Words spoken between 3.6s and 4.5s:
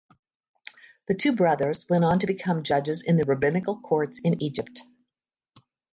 courts in